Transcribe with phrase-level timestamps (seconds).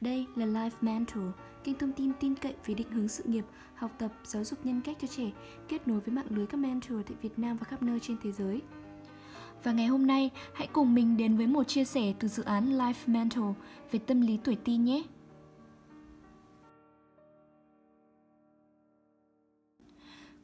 [0.00, 1.24] Đây là Life Mentor,
[1.64, 3.44] kênh thông tin tin cậy về định hướng sự nghiệp,
[3.74, 5.30] học tập, giáo dục nhân cách cho trẻ,
[5.68, 8.32] kết nối với mạng lưới các mentor tại Việt Nam và khắp nơi trên thế
[8.32, 8.60] giới.
[9.62, 12.78] Và ngày hôm nay, hãy cùng mình đến với một chia sẻ từ dự án
[12.78, 13.56] Life Mentor
[13.90, 15.02] về tâm lý tuổi teen nhé.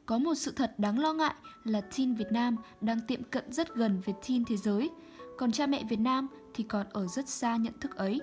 [0.05, 3.75] Có một sự thật đáng lo ngại là teen Việt Nam đang tiệm cận rất
[3.75, 4.89] gần với teen thế giới,
[5.37, 8.21] còn cha mẹ Việt Nam thì còn ở rất xa nhận thức ấy.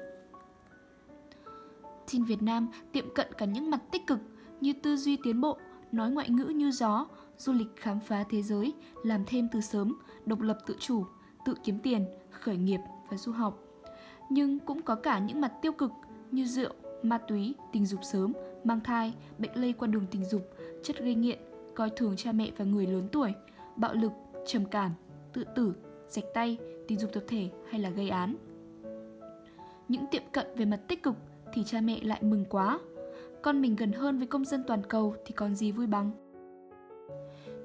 [2.13, 4.19] Teen Việt Nam tiệm cận cả những mặt tích cực
[4.61, 5.59] như tư duy tiến bộ,
[5.93, 7.07] nói ngoại ngữ như gió,
[7.39, 8.73] du lịch khám phá thế giới,
[9.05, 11.05] làm thêm từ sớm, độc lập tự chủ,
[11.45, 13.59] tự kiếm tiền, khởi nghiệp và du học.
[14.31, 15.91] Nhưng cũng có cả những mặt tiêu cực
[16.31, 16.73] như rượu,
[17.03, 18.33] ma túy, tình dục sớm,
[18.65, 20.43] mang thai, bệnh lây qua đường tình dục,
[20.83, 21.39] chất gây nghiện,
[21.75, 23.33] coi thường cha mẹ và người lớn tuổi,
[23.77, 24.13] bạo lực,
[24.47, 24.91] trầm cảm,
[25.33, 25.75] tự tử,
[26.09, 28.37] rạch tay, tình dục tập thể hay là gây án.
[29.89, 31.17] Những tiệm cận về mặt tích cực
[31.55, 32.81] thì cha mẹ lại mừng quá.
[33.43, 36.11] Con mình gần hơn với công dân toàn cầu thì còn gì vui bằng.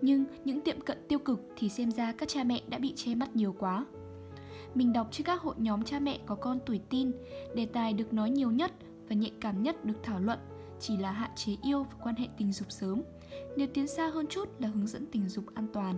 [0.02, 3.16] Nhưng những tiệm cận tiêu cực thì xem ra các cha mẹ đã bị che
[3.16, 3.86] mắt nhiều quá.
[4.76, 7.12] Mình đọc trên các hội nhóm cha mẹ có con tuổi tin,
[7.56, 8.72] đề tài được nói nhiều nhất
[9.10, 10.40] và nhạy cảm nhất được thảo luận
[10.80, 13.02] chỉ là hạn chế yêu và quan hệ tình dục sớm.
[13.58, 15.96] Nếu tiến xa hơn chút là hướng dẫn tình dục an toàn.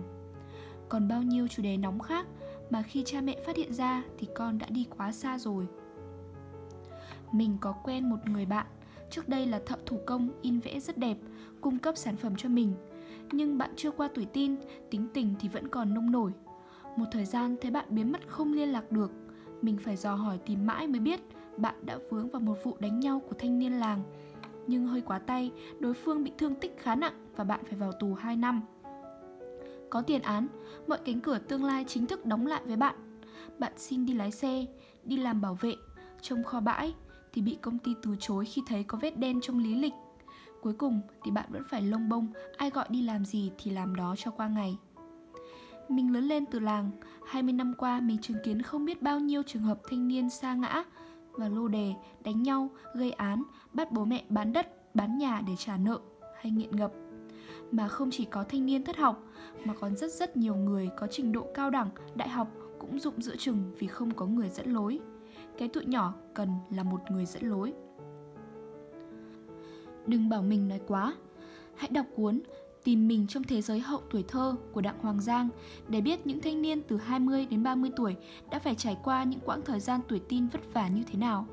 [0.88, 2.26] Còn bao nhiêu chủ đề nóng khác
[2.70, 5.66] mà khi cha mẹ phát hiện ra thì con đã đi quá xa rồi.
[7.32, 8.66] Mình có quen một người bạn,
[9.10, 11.16] trước đây là thợ thủ công in vẽ rất đẹp,
[11.60, 12.74] cung cấp sản phẩm cho mình.
[13.32, 14.56] Nhưng bạn chưa qua tuổi tin,
[14.90, 16.32] tính tình thì vẫn còn nông nổi.
[16.96, 19.10] Một thời gian thấy bạn biến mất không liên lạc được,
[19.62, 21.20] mình phải dò hỏi tìm mãi mới biết
[21.56, 24.02] bạn đã vướng vào một vụ đánh nhau của thanh niên làng.
[24.66, 27.92] Nhưng hơi quá tay, đối phương bị thương tích khá nặng và bạn phải vào
[27.92, 28.62] tù 2 năm.
[29.90, 30.46] Có tiền án,
[30.86, 32.94] mọi cánh cửa tương lai chính thức đóng lại với bạn.
[33.58, 34.66] Bạn xin đi lái xe,
[35.04, 35.74] đi làm bảo vệ,
[36.20, 36.94] trông kho bãi,
[37.32, 39.94] thì bị công ty từ chối khi thấy có vết đen trong lý lịch.
[40.62, 43.96] Cuối cùng thì bạn vẫn phải lông bông, ai gọi đi làm gì thì làm
[43.96, 44.78] đó cho qua ngày.
[45.88, 46.90] Mình lớn lên từ làng,
[47.26, 50.54] 20 năm qua mình chứng kiến không biết bao nhiêu trường hợp thanh niên xa
[50.54, 50.84] ngã
[51.32, 51.94] và lô đề,
[52.24, 56.00] đánh nhau, gây án, bắt bố mẹ bán đất, bán nhà để trả nợ
[56.40, 56.92] hay nghiện ngập.
[57.70, 59.24] Mà không chỉ có thanh niên thất học
[59.64, 63.22] mà còn rất rất nhiều người có trình độ cao đẳng, đại học cũng dụng
[63.22, 65.00] giữa chừng vì không có người dẫn lối
[65.58, 67.72] cái tụi nhỏ cần là một người dẫn lối
[70.06, 71.14] đừng bảo mình nói quá
[71.76, 72.40] hãy đọc cuốn
[72.84, 75.48] Tìm mình trong thế giới hậu tuổi thơ của Đặng Hoàng Giang
[75.88, 78.16] để biết những thanh niên từ 20 đến 30 tuổi
[78.50, 81.46] đã phải trải qua những quãng thời gian tuổi tin vất vả như thế nào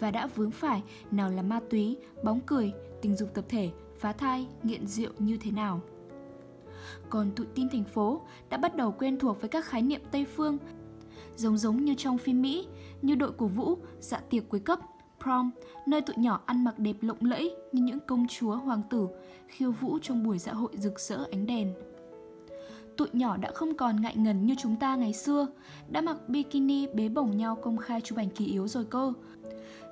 [0.00, 4.12] và đã vướng phải nào là ma túy, bóng cười, tình dục tập thể, phá
[4.12, 5.80] thai, nghiện rượu như thế nào.
[7.10, 8.20] Còn tụi tin thành phố
[8.50, 10.58] đã bắt đầu quen thuộc với các khái niệm Tây phương
[11.40, 12.66] giống giống như trong phim Mỹ,
[13.02, 14.78] như đội cổ vũ, dạ tiệc cuối cấp,
[15.22, 15.50] prom,
[15.86, 19.08] nơi tụi nhỏ ăn mặc đẹp lộng lẫy như những công chúa hoàng tử,
[19.48, 21.72] khiêu vũ trong buổi dạ hội rực rỡ ánh đèn.
[22.96, 25.46] Tụi nhỏ đã không còn ngại ngần như chúng ta ngày xưa,
[25.88, 29.12] đã mặc bikini bế bổng nhau công khai chụp ảnh kỳ yếu rồi cơ.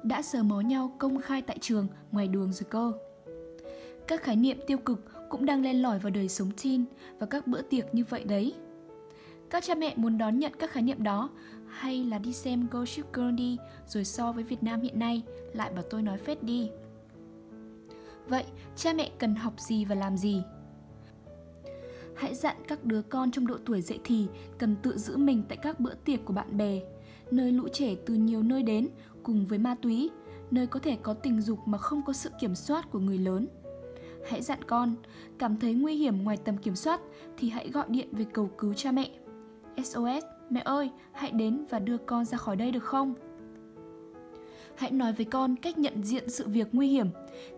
[0.03, 2.93] Đã sờ mó nhau công khai tại trường, ngoài đường rồi cơ.
[4.07, 6.85] Các khái niệm tiêu cực cũng đang len lỏi vào đời sống teen
[7.19, 8.55] và các bữa tiệc như vậy đấy.
[9.51, 11.31] Các cha mẹ muốn đón nhận các khái niệm đó
[11.69, 15.23] hay là đi xem Gossip Girl đi rồi so với Việt Nam hiện nay
[15.53, 16.71] lại bảo tôi nói phết đi.
[18.27, 18.45] Vậy
[18.77, 20.43] cha mẹ cần học gì và làm gì?
[22.17, 24.27] Hãy dặn các đứa con trong độ tuổi dậy thì
[24.59, 26.81] cần tự giữ mình tại các bữa tiệc của bạn bè,
[27.31, 28.89] nơi lũ trẻ từ nhiều nơi đến
[29.23, 30.11] cùng với ma túy,
[30.51, 33.47] nơi có thể có tình dục mà không có sự kiểm soát của người lớn.
[34.29, 34.95] Hãy dặn con,
[35.39, 37.01] cảm thấy nguy hiểm ngoài tầm kiểm soát
[37.37, 39.11] thì hãy gọi điện về cầu cứu cha mẹ.
[39.85, 43.15] SOS, mẹ ơi, hãy đến và đưa con ra khỏi đây được không?
[44.77, 47.07] Hãy nói với con cách nhận diện sự việc nguy hiểm,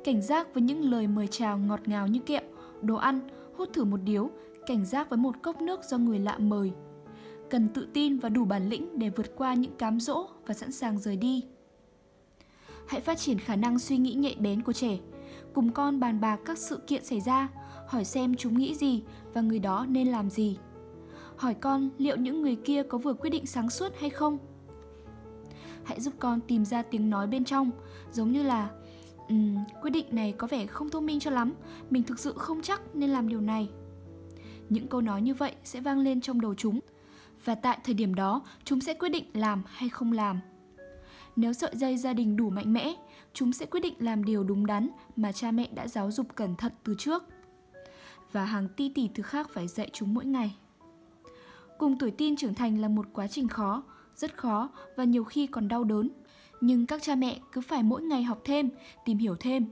[0.05, 2.43] cảnh giác với những lời mời chào ngọt ngào như kẹo,
[2.83, 3.21] đồ ăn,
[3.57, 4.31] hút thử một điếu,
[4.67, 6.73] cảnh giác với một cốc nước do người lạ mời.
[7.51, 10.73] Cần tự tin và đủ bản lĩnh để vượt qua những cám dỗ và sẵn
[10.73, 11.45] sàng rời đi.
[12.87, 14.99] Hãy phát triển khả năng suy nghĩ nhạy bén của trẻ.
[15.55, 17.49] Cùng con bàn bạc các sự kiện xảy ra,
[17.87, 19.03] hỏi xem chúng nghĩ gì
[19.33, 20.59] và người đó nên làm gì
[21.41, 24.39] hỏi con liệu những người kia có vừa quyết định sáng suốt hay không?
[25.85, 27.71] Hãy giúp con tìm ra tiếng nói bên trong.
[28.13, 28.71] Giống như là
[29.29, 31.53] um, quyết định này có vẻ không thông minh cho lắm.
[31.91, 33.69] Mình thực sự không chắc nên làm điều này.
[34.69, 36.81] Những câu nói như vậy sẽ vang lên trong đầu chúng.
[37.45, 40.41] Và tại thời điểm đó chúng sẽ quyết định làm hay không làm.
[41.37, 42.95] Nếu sợi dây gia đình đủ mạnh mẽ
[43.33, 46.57] chúng sẽ quyết định làm điều đúng đắn mà cha mẹ đã giáo dục cẩn
[46.57, 47.25] thận từ trước.
[48.33, 50.57] Và hàng ti tỷ thứ khác phải dạy chúng mỗi ngày.
[51.81, 53.83] Cùng tuổi tin trưởng thành là một quá trình khó,
[54.15, 56.11] rất khó và nhiều khi còn đau đớn.
[56.61, 58.71] Nhưng các cha mẹ cứ phải mỗi ngày học thêm,
[59.05, 59.67] tìm hiểu thêm,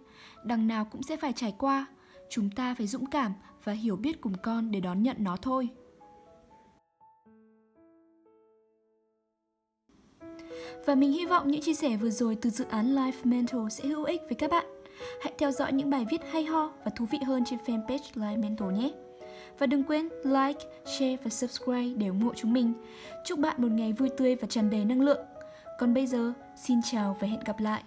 [0.45, 1.87] đằng nào cũng sẽ phải trải qua.
[2.31, 3.33] Chúng ta phải dũng cảm
[3.65, 5.69] và hiểu biết cùng con để đón nhận nó thôi.
[10.87, 13.87] Và mình hy vọng những chia sẻ vừa rồi từ dự án Life Mental sẽ
[13.87, 14.67] hữu ích với các bạn.
[15.23, 18.41] Hãy theo dõi những bài viết hay ho và thú vị hơn trên fanpage Life
[18.41, 18.93] Mental nhé.
[19.59, 22.73] Và đừng quên like, share và subscribe để ủng hộ chúng mình.
[23.25, 25.21] Chúc bạn một ngày vui tươi và tràn đầy năng lượng.
[25.79, 27.83] Còn bây giờ, xin chào và hẹn gặp lại.